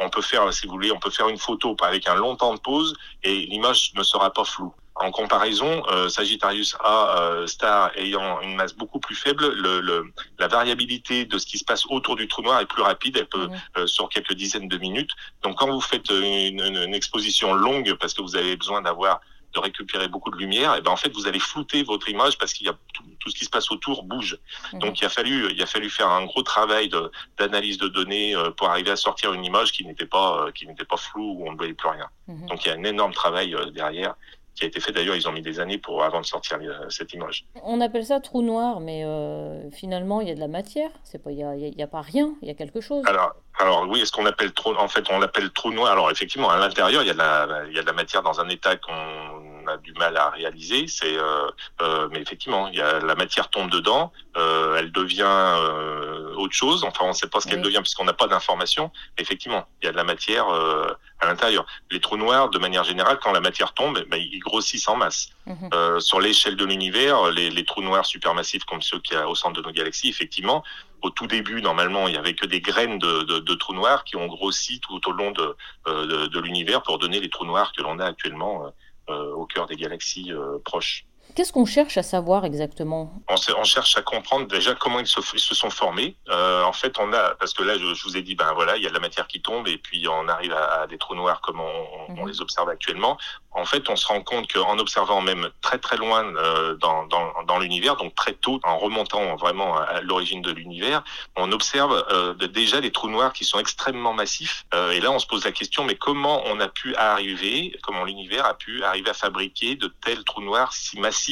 On 0.00 0.10
peut 0.10 0.22
faire, 0.22 0.52
si 0.52 0.66
vous 0.66 0.72
voulez, 0.72 0.92
on 0.92 0.98
peut 0.98 1.10
faire 1.10 1.28
une 1.28 1.38
photo 1.38 1.76
avec 1.82 2.08
un 2.08 2.14
long 2.14 2.36
temps 2.36 2.54
de 2.54 2.60
pause 2.60 2.96
et 3.22 3.34
l'image 3.46 3.92
ne 3.96 4.02
sera 4.02 4.30
pas 4.32 4.44
floue. 4.44 4.74
En 4.96 5.10
comparaison, 5.10 5.82
euh, 5.90 6.08
Sagittarius 6.08 6.76
A 6.78 7.18
euh, 7.18 7.46
star 7.48 7.90
ayant 7.96 8.40
une 8.42 8.54
masse 8.54 8.74
beaucoup 8.74 9.00
plus 9.00 9.16
faible, 9.16 9.52
le, 9.52 9.80
le, 9.80 10.12
la 10.38 10.46
variabilité 10.46 11.24
de 11.24 11.36
ce 11.36 11.46
qui 11.46 11.58
se 11.58 11.64
passe 11.64 11.84
autour 11.86 12.14
du 12.14 12.28
trou 12.28 12.42
noir 12.42 12.60
est 12.60 12.66
plus 12.66 12.82
rapide, 12.82 13.16
elle 13.16 13.26
peut 13.26 13.48
euh, 13.76 13.88
sur 13.88 14.08
quelques 14.08 14.34
dizaines 14.34 14.68
de 14.68 14.78
minutes. 14.78 15.10
Donc 15.42 15.58
quand 15.58 15.68
vous 15.68 15.80
faites 15.80 16.10
une, 16.10 16.60
une, 16.60 16.94
exposition 16.94 17.54
longue 17.54 17.94
parce 17.94 18.14
que 18.14 18.22
vous 18.22 18.36
avez 18.36 18.54
besoin 18.56 18.82
d'avoir 18.82 19.20
de 19.52 19.58
récupérer 19.58 20.06
beaucoup 20.06 20.30
de 20.30 20.36
lumière, 20.36 20.76
et 20.76 20.80
ben 20.80 20.92
en 20.92 20.96
fait 20.96 21.12
vous 21.12 21.26
allez 21.26 21.40
flouter 21.40 21.82
votre 21.82 22.08
image 22.08 22.38
parce 22.38 22.52
qu'il 22.52 22.66
y 22.66 22.70
a 22.70 22.76
tout, 22.92 23.30
ce 23.30 23.34
qui 23.34 23.44
se 23.44 23.50
passe 23.50 23.72
autour 23.72 24.04
bouge. 24.04 24.38
Donc 24.74 25.00
il 25.00 25.06
a 25.06 25.08
fallu 25.08 25.50
il 25.52 25.60
a 25.60 25.66
fallu 25.66 25.90
faire 25.90 26.08
un 26.08 26.24
gros 26.24 26.42
travail 26.42 26.88
d'analyse 27.36 27.78
de, 27.78 27.88
données 27.88 28.34
pour 28.56 28.68
arriver 28.68 28.92
à 28.92 28.96
sortir 28.96 29.32
une 29.32 29.44
image 29.44 29.72
qui 29.72 29.84
n'était 29.84 30.06
pas 30.06 30.46
qui 30.54 30.66
n'était 30.66 30.84
pas 30.84 30.96
floue 30.96 31.36
où 31.38 31.48
on 31.48 31.52
ne 31.52 31.56
voyait 31.56 31.74
plus 31.74 31.88
rien. 31.88 32.08
Donc 32.28 32.64
il 32.64 32.68
y 32.68 32.70
a 32.70 32.74
un 32.74 32.84
énorme 32.84 33.12
travail 33.12 33.56
derrière 33.72 34.14
qui 34.54 34.64
a 34.64 34.68
été 34.68 34.80
fait. 34.80 34.92
D'ailleurs, 34.92 35.16
ils 35.16 35.28
ont 35.28 35.32
mis 35.32 35.42
des 35.42 35.60
années 35.60 35.78
pour 35.78 36.02
avant 36.02 36.20
de 36.20 36.26
sortir 36.26 36.58
euh, 36.60 36.88
cette 36.88 37.12
image. 37.12 37.44
On 37.62 37.80
appelle 37.80 38.04
ça 38.04 38.20
trou 38.20 38.42
noir, 38.42 38.80
mais 38.80 39.04
euh, 39.04 39.70
finalement, 39.70 40.20
il 40.20 40.28
y 40.28 40.30
a 40.30 40.34
de 40.34 40.40
la 40.40 40.48
matière. 40.48 40.90
C'est 41.02 41.22
pas, 41.22 41.30
il 41.30 41.38
y 41.38 41.82
a, 41.82 41.86
pas 41.86 42.00
rien. 42.00 42.34
Il 42.42 42.48
y 42.48 42.50
a 42.50 42.54
quelque 42.54 42.80
chose. 42.80 43.04
Alors, 43.06 43.34
alors 43.58 43.86
oui, 43.88 44.00
est-ce 44.00 44.12
qu'on 44.12 44.26
appelle 44.26 44.52
trou 44.52 44.74
En 44.76 44.88
fait, 44.88 45.04
on 45.10 45.18
l'appelle 45.18 45.50
trou 45.50 45.72
noir? 45.72 45.92
Alors 45.92 46.10
effectivement, 46.10 46.50
à 46.50 46.58
l'intérieur, 46.58 47.02
il 47.02 47.06
y 47.06 47.10
a 47.10 47.14
de 47.14 47.18
la, 47.18 47.64
il 47.68 47.74
y 47.74 47.78
a 47.78 47.82
de 47.82 47.86
la 47.86 47.92
matière 47.92 48.22
dans 48.22 48.40
un 48.40 48.48
état 48.48 48.76
qu'on 48.76 49.53
a 49.66 49.76
du 49.76 49.92
mal 49.94 50.16
à 50.16 50.30
réaliser. 50.30 50.86
C'est, 50.86 51.16
euh, 51.16 51.48
euh, 51.82 52.08
mais 52.10 52.20
effectivement, 52.20 52.68
il 52.68 52.76
y 52.76 52.80
a 52.80 53.00
la 53.00 53.14
matière 53.14 53.48
tombe 53.50 53.70
dedans. 53.70 54.12
Euh, 54.36 54.76
elle 54.78 54.90
devient 54.92 55.24
euh, 55.26 56.34
autre 56.34 56.54
chose. 56.54 56.84
Enfin, 56.84 57.04
on 57.04 57.08
ne 57.08 57.12
sait 57.12 57.28
pas 57.28 57.40
ce 57.40 57.48
qu'elle 57.48 57.62
devient 57.62 57.80
puisqu'on 57.80 58.04
n'a 58.04 58.12
pas 58.12 58.26
d'informations. 58.26 58.90
Effectivement, 59.18 59.66
il 59.80 59.86
y 59.86 59.88
a 59.88 59.92
de 59.92 59.96
la 59.96 60.04
matière 60.04 60.48
euh, 60.48 60.86
à 61.20 61.26
l'intérieur. 61.26 61.66
Les 61.90 62.00
trous 62.00 62.16
noirs, 62.16 62.50
de 62.50 62.58
manière 62.58 62.84
générale, 62.84 63.18
quand 63.22 63.32
la 63.32 63.40
matière 63.40 63.72
tombe, 63.74 64.00
ben, 64.08 64.20
ils 64.20 64.40
grossissent 64.40 64.88
en 64.88 64.96
masse. 64.96 65.28
Mhm. 65.46 65.70
Euh, 65.72 66.00
sur 66.00 66.20
l'échelle 66.20 66.56
de 66.56 66.64
l'univers, 66.64 67.30
les, 67.30 67.50
les, 67.50 67.64
trous 67.64 67.82
noirs 67.82 68.06
supermassifs 68.06 68.64
comme 68.64 68.82
ceux 68.82 68.98
qu'il 68.98 69.16
y 69.16 69.20
a 69.20 69.28
au 69.28 69.34
centre 69.34 69.60
de 69.60 69.66
nos 69.66 69.72
galaxies, 69.72 70.08
effectivement, 70.08 70.64
au 71.02 71.10
tout 71.10 71.26
début, 71.26 71.60
normalement, 71.60 72.08
il 72.08 72.14
y 72.14 72.16
avait 72.16 72.34
que 72.34 72.46
des 72.46 72.60
graines 72.60 72.98
de, 72.98 73.22
de, 73.22 73.38
de 73.38 73.54
trous 73.54 73.74
noirs 73.74 74.04
qui 74.04 74.16
ont 74.16 74.26
grossi 74.26 74.80
tout 74.80 75.06
au 75.06 75.12
long 75.12 75.32
de, 75.32 75.54
de, 75.86 76.26
de 76.26 76.40
l'univers 76.40 76.82
pour 76.82 76.98
donner 76.98 77.20
les 77.20 77.28
trous 77.28 77.44
noirs 77.44 77.72
que 77.76 77.82
l'on 77.82 77.98
a 77.98 78.06
actuellement 78.06 78.72
au 79.08 79.46
cœur 79.46 79.66
des 79.66 79.76
galaxies 79.76 80.32
proches. 80.64 81.06
Qu'est-ce 81.34 81.52
qu'on 81.52 81.66
cherche 81.66 81.96
à 81.96 82.04
savoir 82.04 82.44
exactement? 82.44 83.12
On, 83.28 83.34
on, 83.58 83.64
cherche 83.64 83.96
à 83.96 84.02
comprendre 84.02 84.46
déjà 84.46 84.74
comment 84.74 85.00
ils 85.00 85.06
se, 85.06 85.18
ils 85.32 85.40
se 85.40 85.54
sont 85.54 85.70
formés. 85.70 86.16
Euh, 86.28 86.62
en 86.62 86.72
fait, 86.72 86.96
on 87.00 87.12
a 87.12 87.34
parce 87.34 87.52
que 87.52 87.64
là, 87.64 87.76
je, 87.76 87.92
je, 87.92 88.04
vous 88.04 88.16
ai 88.16 88.22
dit, 88.22 88.36
ben 88.36 88.52
voilà, 88.54 88.76
il 88.76 88.84
y 88.84 88.86
a 88.86 88.88
de 88.88 88.94
la 88.94 89.00
matière 89.00 89.26
qui 89.26 89.42
tombe 89.42 89.66
et 89.66 89.78
puis 89.78 90.06
on 90.06 90.28
arrive 90.28 90.52
à, 90.52 90.82
à 90.82 90.86
des 90.86 90.96
trous 90.96 91.16
noirs 91.16 91.40
comme 91.40 91.58
on, 91.58 91.86
on, 92.08 92.22
mhm. 92.22 92.28
les 92.28 92.40
observe 92.40 92.68
actuellement. 92.68 93.18
En 93.50 93.64
fait, 93.64 93.88
on 93.88 93.96
se 93.96 94.06
rend 94.06 94.20
compte 94.20 94.52
qu'en 94.52 94.78
observant 94.78 95.20
même 95.20 95.48
très 95.60 95.78
très 95.78 95.96
loin 95.96 96.24
euh, 96.36 96.76
dans, 96.76 97.06
dans, 97.06 97.32
dans 97.46 97.58
l'univers, 97.58 97.96
donc 97.96 98.14
très 98.14 98.34
tôt, 98.34 98.60
en 98.62 98.78
remontant 98.78 99.34
vraiment 99.34 99.76
à 99.76 100.00
l'origine 100.02 100.42
de 100.42 100.52
l'univers, 100.52 101.02
on 101.36 101.50
observe 101.50 102.04
euh, 102.10 102.34
déjà 102.34 102.80
des 102.80 102.92
trous 102.92 103.08
noirs 103.08 103.32
qui 103.32 103.44
sont 103.44 103.58
extrêmement 103.58 104.12
massifs. 104.12 104.66
Et 104.92 105.00
là, 105.00 105.10
on 105.10 105.18
se 105.18 105.26
pose 105.26 105.44
la 105.44 105.52
question, 105.52 105.84
mais 105.84 105.96
comment 105.96 106.42
on 106.46 106.60
a 106.60 106.68
pu 106.68 106.94
arriver, 106.96 107.76
comment 107.82 108.04
l'univers 108.04 108.44
a 108.44 108.54
pu 108.54 108.82
arriver 108.84 109.10
à 109.10 109.14
fabriquer 109.14 109.76
de 109.76 109.92
tels 110.04 110.24
trous 110.24 110.42
noirs 110.42 110.72
si 110.72 110.98
massifs? 111.00 111.23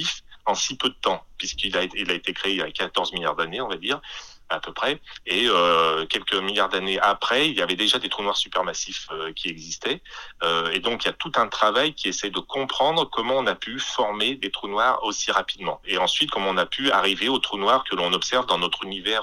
En 0.45 0.55
si 0.55 0.77
peu 0.77 0.89
de 0.89 0.95
temps, 0.95 1.25
puisqu'il 1.39 1.77
a, 1.77 1.85
il 1.95 2.11
a 2.11 2.15
été 2.15 2.33
créé 2.33 2.53
il 2.53 2.59
y 2.59 2.63
a 2.63 2.71
14 2.71 3.13
milliards 3.13 3.37
d'années, 3.37 3.61
on 3.61 3.69
va 3.69 3.77
dire, 3.77 4.01
à 4.49 4.61
peu 4.61 4.73
près. 4.73 5.01
Et 5.25 5.47
euh, 5.49 6.05
quelques 6.07 6.35
milliards 6.35 6.69
d'années 6.69 6.99
après, 6.99 7.49
il 7.49 7.57
y 7.57 7.63
avait 7.63 7.77
déjà 7.77 7.99
des 7.99 8.09
trous 8.09 8.23
noirs 8.23 8.37
supermassifs 8.37 9.09
euh, 9.13 9.33
qui 9.33 9.49
existaient. 9.49 10.03
Euh, 10.43 10.71
et 10.73 10.81
donc, 10.81 11.05
il 11.05 11.07
y 11.07 11.11
a 11.11 11.15
tout 11.15 11.33
un 11.37 11.49
travail 11.49 11.95
qui 11.95 12.09
essaie 12.09 12.31
de 12.31 12.41
comprendre 12.41 13.09
comment 13.09 13.39
on 13.39 13.47
a 13.47 13.55
pu 13.55 13.79
former 13.79 14.35
des 14.35 14.51
trous 14.51 14.69
noirs 14.69 15.03
aussi 15.05 15.31
rapidement. 15.31 15.81
Et 15.87 15.97
ensuite, 15.97 16.31
comment 16.31 16.51
on 16.51 16.57
a 16.57 16.67
pu 16.67 16.91
arriver 16.91 17.29
aux 17.29 17.39
trous 17.39 17.59
noirs 17.59 17.85
que 17.85 17.95
l'on 17.95 18.13
observe 18.13 18.47
dans 18.47 18.59
notre 18.59 18.85
univers 18.85 19.23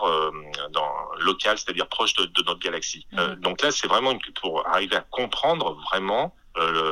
dans, 0.72 0.90
local, 1.20 1.58
c'est-à-dire 1.58 1.88
proche 1.88 2.14
de, 2.14 2.26
de, 2.26 2.44
notre 2.44 2.60
galaxie. 2.60 3.06
Euh, 3.18 3.36
donc 3.36 3.62
là, 3.62 3.72
c'est 3.72 3.88
vraiment 3.88 4.12
une, 4.12 4.20
pour 4.42 4.66
arriver 4.68 4.96
à 4.96 5.02
comprendre 5.02 5.78
vraiment 5.92 6.36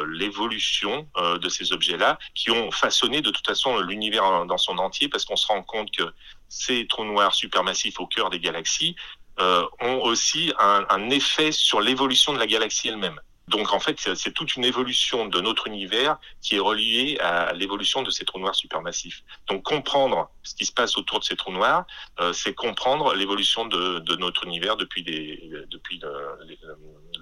l'évolution 0.09 1.07
euh, 1.17 1.37
de 1.37 1.49
ces 1.49 1.73
objets-là, 1.73 2.17
qui 2.35 2.51
ont 2.51 2.71
façonné 2.71 3.21
de 3.21 3.29
toute 3.29 3.45
façon 3.45 3.79
l'univers 3.79 4.45
dans 4.45 4.57
son 4.57 4.77
entier, 4.77 5.09
parce 5.09 5.25
qu'on 5.25 5.35
se 5.35 5.47
rend 5.47 5.63
compte 5.63 5.91
que 5.91 6.03
ces 6.49 6.87
trous 6.87 7.05
noirs 7.05 7.33
supermassifs 7.33 7.99
au 7.99 8.07
cœur 8.07 8.29
des 8.29 8.39
galaxies 8.39 8.95
ont 9.39 10.01
aussi 10.01 10.51
un, 10.57 11.09
effet 11.11 11.51
sur 11.51 11.79
l'évolution 11.79 12.33
de 12.33 12.39
la 12.39 12.47
galaxie 12.47 12.87
elle-même. 12.87 13.19
Donc 13.47 13.71
en 13.71 13.79
fait, 13.79 13.97
c'est 14.15 14.31
toute 14.31 14.55
une 14.55 14.65
évolution 14.65 15.25
de 15.25 15.39
notre 15.39 15.67
univers 15.67 16.19
qui 16.41 16.55
est 16.55 16.59
reliée 16.59 17.17
à 17.21 17.53
l'évolution 17.53 18.01
de 18.01 18.09
ces 18.09 18.25
trous 18.25 18.39
noirs 18.39 18.55
supermassifs. 18.55 19.23
Donc 19.47 19.63
comprendre 19.63 20.29
ce 20.43 20.53
qui 20.53 20.65
se 20.65 20.73
passe 20.73 20.97
autour 20.97 21.19
de 21.19 21.23
ces 21.23 21.37
trous 21.37 21.53
noirs, 21.53 21.85
euh, 22.19 22.33
c'est 22.33 22.53
comprendre 22.53 23.13
l'évolution 23.13 23.65
de, 23.65 24.15
notre 24.17 24.45
univers 24.45 24.75
depuis, 24.75 25.03
depuis 25.03 25.99
le, 25.99 26.57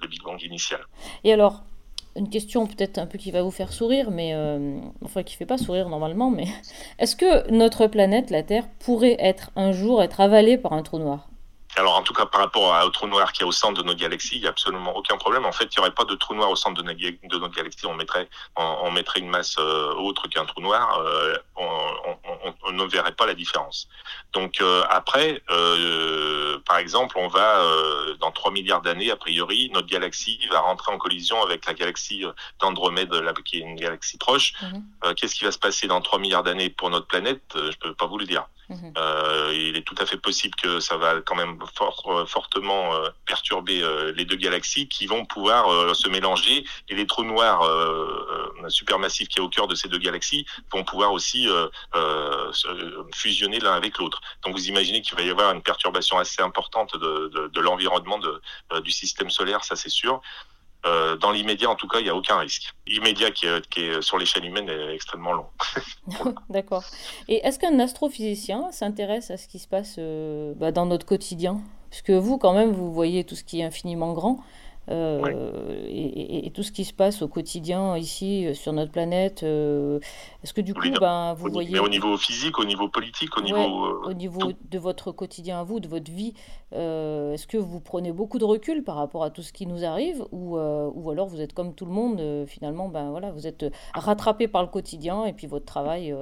le, 0.00 0.08
Big 0.08 0.22
Bang 0.22 0.42
initial. 0.42 0.84
Et 1.22 1.32
alors, 1.32 1.62
une 2.16 2.30
question 2.30 2.66
peut-être 2.66 2.98
un 2.98 3.06
peu 3.06 3.18
qui 3.18 3.30
va 3.30 3.42
vous 3.42 3.50
faire 3.50 3.72
sourire, 3.72 4.10
mais 4.10 4.34
euh, 4.34 4.78
enfin 5.04 5.22
qui 5.22 5.36
fait 5.36 5.46
pas 5.46 5.58
sourire 5.58 5.88
normalement, 5.88 6.30
mais 6.30 6.46
est-ce 6.98 7.16
que 7.16 7.50
notre 7.50 7.86
planète, 7.86 8.30
la 8.30 8.42
Terre, 8.42 8.64
pourrait 8.80 9.16
être 9.18 9.50
un 9.56 9.72
jour 9.72 10.02
être 10.02 10.20
avalée 10.20 10.58
par 10.58 10.72
un 10.72 10.82
trou 10.82 10.98
noir? 10.98 11.28
Alors 11.78 11.96
en 11.96 12.02
tout 12.02 12.14
cas 12.14 12.24
par 12.24 12.40
rapport 12.40 12.74
au 12.86 12.88
trou 12.88 13.06
noir 13.06 13.32
qui 13.32 13.42
est 13.42 13.44
au 13.44 13.52
centre 13.52 13.82
de 13.82 13.86
nos 13.86 13.94
galaxies, 13.94 14.36
il 14.36 14.40
n'y 14.40 14.46
a 14.46 14.50
absolument 14.50 14.96
aucun 14.96 15.18
problème. 15.18 15.44
En 15.44 15.52
fait, 15.52 15.64
il 15.64 15.78
n'y 15.78 15.80
aurait 15.80 15.94
pas 15.94 16.04
de 16.04 16.14
trou 16.14 16.34
noir 16.34 16.50
au 16.50 16.56
centre 16.56 16.82
de, 16.82 16.86
notre 16.86 17.54
galaxie. 17.54 17.84
On 17.86 17.94
mettrait, 17.94 18.28
on, 18.56 18.90
mettrait 18.90 19.20
une 19.20 19.28
masse 19.28 19.56
euh, 19.58 19.92
autre 19.96 20.26
qu'un 20.28 20.46
trou 20.46 20.62
noir. 20.62 20.98
Euh, 21.00 21.36
on, 22.62 22.72
ne 22.72 22.84
verrait 22.84 23.14
pas 23.14 23.26
la 23.26 23.34
différence. 23.34 23.88
Donc 24.32 24.60
euh, 24.60 24.84
après, 24.88 25.42
euh, 25.50 26.58
par 26.66 26.78
exemple, 26.78 27.16
on 27.18 27.28
va 27.28 27.62
dans 28.20 28.30
3 28.30 28.50
milliards 28.52 28.82
d'années, 28.82 29.10
a 29.10 29.16
priori, 29.16 29.70
notre 29.72 29.88
galaxie 29.88 30.38
va 30.50 30.60
rentrer 30.60 30.92
en 30.92 30.98
collision 30.98 31.42
avec 31.42 31.66
la 31.66 31.74
galaxie 31.74 32.24
d'Andromède, 32.60 33.12
qui 33.44 33.58
est 33.58 33.60
une 33.60 33.76
galaxie 33.76 34.18
proche. 34.18 34.54
Mhm. 34.62 35.14
Qu'est-ce 35.14 35.34
qui 35.34 35.44
va 35.44 35.52
se 35.52 35.58
passer 35.58 35.86
dans 35.86 36.00
3 36.00 36.18
milliards 36.18 36.42
d'années 36.42 36.70
pour 36.70 36.90
notre 36.90 37.06
planète? 37.06 37.42
Je 37.54 37.76
peux 37.78 37.94
pas 37.94 38.06
vous 38.06 38.18
le 38.18 38.26
dire. 38.26 38.46
Mhm. 38.68 38.92
Euh, 38.98 39.52
il 39.54 39.76
est 39.76 39.82
tout 39.82 39.94
à 39.98 40.06
fait 40.06 40.16
possible 40.16 40.54
que 40.56 40.80
ça 40.80 40.96
va 40.96 41.20
quand 41.20 41.36
même 41.36 41.58
fort, 41.74 42.02
euh, 42.06 42.26
fortement 42.26 42.94
euh, 42.94 43.08
perturber 43.26 43.80
euh, 43.82 44.12
les 44.16 44.24
deux 44.24 44.36
galaxies 44.36 44.88
qui 44.88 45.06
vont 45.06 45.24
pouvoir 45.24 45.94
se 45.94 46.08
mélanger 46.08 46.64
et 46.88 46.94
les 46.94 47.06
trous 47.06 47.24
noirs 47.24 47.62
supermassifs 48.68 49.28
qui 49.28 49.38
est 49.38 49.42
au 49.42 49.48
cœur 49.48 49.68
de 49.68 49.74
ces 49.74 49.88
deux 49.88 49.98
galaxies 49.98 50.46
vont 50.72 50.82
pouvoir 50.84 51.12
aussi 51.12 51.48
fusionner 53.14 53.58
l'un 53.58 53.72
avec 53.72 53.98
l'autre. 53.98 54.20
Donc 54.44 54.54
vous 54.54 54.68
imaginez 54.68 55.02
qu'il 55.02 55.16
va 55.16 55.22
y 55.22 55.30
avoir 55.30 55.52
une 55.52 55.62
perturbation 55.62 56.18
assez 56.18 56.42
importante 56.42 56.96
de, 56.96 57.60
l'environnement 57.60 58.20
du 58.82 58.90
système 58.90 59.30
solaire, 59.30 59.64
ça 59.64 59.76
c'est 59.76 59.90
sûr. 59.90 60.20
Euh, 60.86 61.16
dans 61.16 61.32
l'immédiat, 61.32 61.68
en 61.68 61.74
tout 61.74 61.88
cas, 61.88 61.98
il 61.98 62.04
n'y 62.04 62.10
a 62.10 62.14
aucun 62.14 62.38
risque. 62.38 62.74
L'immédiat 62.86 63.32
qui, 63.32 63.46
qui 63.70 63.80
est, 63.80 64.02
sur 64.02 64.18
l'échelle 64.18 64.44
humaine 64.44 64.68
est 64.68 64.94
extrêmement 64.94 65.32
long. 65.32 65.46
D'accord. 66.48 66.84
Et 67.28 67.44
est-ce 67.44 67.58
qu'un 67.58 67.78
astrophysicien 67.80 68.70
s'intéresse 68.70 69.30
à 69.30 69.36
ce 69.36 69.48
qui 69.48 69.58
se 69.58 69.66
passe 69.66 69.96
euh, 69.98 70.54
bah, 70.56 70.70
dans 70.70 70.86
notre 70.86 71.04
quotidien? 71.04 71.60
Puisque 71.90 72.10
vous, 72.10 72.38
quand 72.38 72.52
même, 72.52 72.72
vous 72.72 72.92
voyez 72.92 73.24
tout 73.24 73.34
ce 73.34 73.42
qui 73.42 73.60
est 73.60 73.64
infiniment 73.64 74.12
grand. 74.12 74.44
Euh, 74.90 75.84
et, 75.88 76.50
tout 76.54 76.62
ce 76.62 76.72
qui 76.72 76.84
se 76.84 76.92
passe 76.92 77.20
au 77.20 77.28
quotidien 77.28 77.98
ici 77.98 78.46
euh, 78.46 78.54
sur 78.54 78.72
notre 78.72 78.92
planète. 78.92 79.42
Euh, 79.42 79.98
est-ce 80.42 80.54
que 80.54 80.60
du 80.60 80.74
coup, 80.74 80.88
ben, 81.00 81.34
vous 81.34 81.50
voyez... 81.50 81.72
Mais 81.72 81.78
au 81.80 81.88
niveau 81.88 82.16
physique, 82.16 82.58
au 82.58 82.64
niveau 82.64 82.88
politique, 82.88 83.36
au 83.36 83.42
niveau... 83.42 84.04
au 84.04 84.12
niveau 84.12 84.52
de 84.70 84.78
votre 84.78 85.12
quotidien 85.12 85.60
à 85.60 85.64
vous, 85.64 85.80
de 85.80 85.88
votre 85.88 86.10
vie, 86.10 86.34
est-ce 86.72 87.46
que 87.46 87.56
vous 87.56 87.80
prenez 87.80 88.12
beaucoup 88.12 88.38
de 88.38 88.44
recul 88.44 88.84
par 88.84 88.96
rapport 88.96 89.24
à 89.24 89.30
tout 89.30 89.42
ce 89.42 89.52
qui 89.52 89.66
nous 89.66 89.84
arrive 89.84 90.24
ou, 90.30 90.56
ou 90.56 91.10
alors 91.10 91.26
vous 91.26 91.40
êtes 91.40 91.52
comme 91.52 91.74
tout 91.74 91.84
le 91.86 91.92
monde, 91.92 92.46
finalement, 92.46 92.88
ben, 92.88 93.10
voilà, 93.10 93.30
vous 93.32 93.46
êtes 93.46 93.66
rattrapé 93.94 94.48
par 94.48 94.62
le 94.62 94.68
quotidien 94.68 95.24
et 95.24 95.32
puis 95.32 95.46
votre 95.46 95.66
travail 95.66 96.14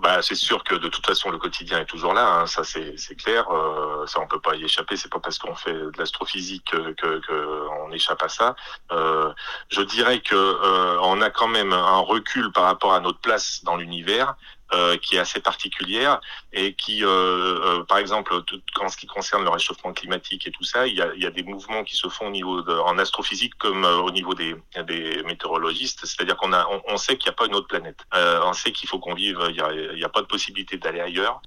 bah, 0.00 0.20
c'est 0.22 0.34
sûr 0.34 0.62
que 0.64 0.74
de 0.74 0.88
toute 0.88 1.06
façon 1.06 1.30
le 1.30 1.38
quotidien 1.38 1.80
est 1.80 1.86
toujours 1.86 2.12
là, 2.12 2.40
hein, 2.40 2.46
ça 2.46 2.62
c'est 2.62 2.94
clair, 3.16 3.48
euh, 3.50 4.06
ça 4.06 4.20
on 4.20 4.26
peut 4.26 4.40
pas 4.40 4.54
y 4.54 4.64
échapper. 4.64 4.96
C'est 4.96 5.10
pas 5.10 5.18
parce 5.18 5.38
qu'on 5.38 5.54
fait 5.54 5.72
de 5.72 5.92
l'astrophysique 5.96 6.64
que, 6.70 7.20
que, 7.20 7.68
on 7.80 7.90
échappe 7.90 8.22
à 8.22 8.28
ça. 8.28 8.54
Euh, 8.92 9.32
je 9.70 9.80
dirais 9.80 10.20
que 10.20 10.34
euh, 10.34 10.98
on 11.02 11.20
a 11.22 11.30
quand 11.30 11.48
même 11.48 11.72
un 11.72 11.98
recul 11.98 12.52
par 12.52 12.64
rapport 12.64 12.92
à 12.92 13.00
notre 13.00 13.18
place 13.18 13.64
dans 13.64 13.76
l'univers 13.76 14.36
euh, 14.74 14.98
qui 14.98 15.16
est 15.16 15.18
assez 15.18 15.40
particulière 15.40 16.20
et 16.52 16.74
qui, 16.74 17.02
euh, 17.02 17.08
euh, 17.08 17.84
par 17.84 17.96
exemple, 17.96 18.42
tout, 18.42 18.60
en 18.82 18.90
ce 18.90 18.98
qui 18.98 19.06
concerne 19.06 19.42
le 19.42 19.48
réchauffement 19.48 19.94
climatique 19.94 20.46
et 20.46 20.50
tout 20.50 20.62
ça, 20.62 20.86
il 20.86 20.94
y 20.94 21.00
a, 21.00 21.08
il 21.16 21.22
y 21.22 21.26
a 21.26 21.30
des 21.30 21.42
mouvements 21.42 21.84
qui 21.84 21.96
se 21.96 22.06
font 22.08 22.26
au 22.26 22.30
niveau 22.30 22.60
de, 22.60 22.72
en 22.72 22.98
astrophysique 22.98 23.54
comme 23.56 23.86
au 23.86 24.10
niveau 24.10 24.34
des, 24.34 24.54
des 24.86 25.22
météorologistes, 25.22 26.04
c'est-à-dire 26.04 26.36
qu'on 26.36 26.52
a, 26.52 26.68
on, 26.86 26.98
sait 26.98 27.16
qu'il 27.16 27.30
n'y 27.30 27.34
a 27.34 27.36
pas 27.36 27.46
une 27.46 27.54
autre 27.54 27.66
planète, 27.66 28.04
on 28.12 28.52
sait 28.52 28.72
qu'il 28.72 28.90
faut 28.90 28.98
qu'on 28.98 29.14
vive, 29.14 29.40
il 29.48 29.94
n'y 29.94 30.04
a, 30.04 30.08
pas 30.10 30.20
de 30.20 30.26
possibilité 30.26 30.76
d'aller 30.76 31.00
ailleurs 31.00 31.40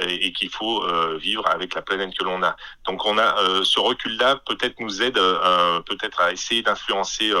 et, 0.00 0.26
et 0.26 0.32
qu'il 0.32 0.50
faut 0.50 0.84
vivre 1.18 1.46
avec 1.46 1.74
la 1.76 1.82
planète 1.82 2.16
que 2.18 2.24
l'on 2.24 2.42
a. 2.42 2.56
Donc 2.84 3.06
on 3.06 3.16
a 3.16 3.36
ce 3.62 3.78
recul-là 3.78 4.36
peut-être 4.44 4.80
nous 4.80 5.02
aide 5.02 5.20
peut-être 5.86 6.20
à 6.20 6.32
essayer 6.32 6.62
d'influencer 6.62 7.32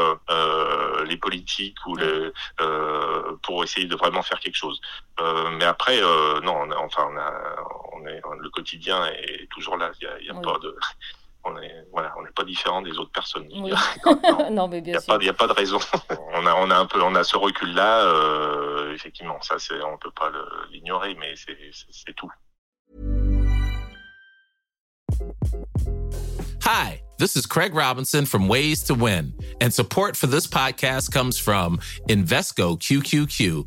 les 1.04 1.16
politiques 1.16 1.78
ou 1.86 1.96
les, 1.96 2.30
pour 3.42 3.64
essayer 3.64 3.86
de 3.86 3.96
vraiment 3.96 4.22
faire 4.22 4.38
quelque 4.38 4.56
chose. 4.56 4.80
Euh, 5.20 5.50
mais 5.58 5.64
après, 5.64 5.98
euh, 6.02 6.40
non, 6.40 6.56
on 6.62 6.70
a, 6.70 6.76
enfin, 6.78 7.08
on 7.12 7.16
a, 7.16 7.32
on 7.92 8.06
est, 8.06 8.20
le 8.40 8.50
quotidien 8.50 9.06
est 9.06 9.48
toujours 9.50 9.76
là. 9.76 9.90
Il 10.00 10.04
y 10.04 10.06
a, 10.06 10.20
y 10.20 10.30
a 10.30 10.34
oui. 10.34 10.42
pas 10.42 10.58
de, 10.62 10.74
on 11.44 11.56
est, 11.60 11.86
voilà, 11.92 12.14
on 12.18 12.22
n'est 12.22 12.30
pas 12.30 12.44
différent 12.44 12.80
des 12.82 12.96
autres 12.98 13.12
personnes. 13.12 13.48
Oui. 13.54 13.72
non, 14.50 14.68
mais 14.68 14.80
bien 14.80 14.94
il 14.94 15.00
sûr. 15.00 15.14
Il 15.20 15.24
n'y 15.24 15.28
a 15.28 15.34
pas 15.34 15.46
de 15.46 15.52
raison. 15.52 15.78
on 16.34 16.46
a, 16.46 16.54
on 16.54 16.70
a 16.70 16.76
un 16.76 16.86
peu, 16.86 17.02
on 17.02 17.14
a 17.14 17.24
ce 17.24 17.36
recul-là. 17.36 18.04
Euh, 18.06 18.94
effectivement, 18.94 19.40
ça, 19.42 19.58
c'est, 19.58 19.80
on 19.82 19.98
peut 19.98 20.12
pas 20.12 20.30
l'ignorer, 20.70 21.14
mais 21.18 21.34
c'est 21.36 22.14
tout. 22.14 22.30
Hi, 26.62 27.02
this 27.18 27.36
is 27.36 27.46
Craig 27.46 27.74
Robinson 27.74 28.24
from 28.24 28.48
Ways 28.48 28.84
to 28.84 28.94
Win, 28.94 29.34
and 29.60 29.72
support 29.72 30.16
for 30.16 30.28
this 30.28 30.46
podcast 30.46 31.10
comes 31.10 31.36
from 31.38 31.78
Invesco 32.08 32.78
QQQ 32.78 33.66